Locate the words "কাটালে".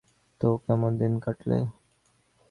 1.19-1.59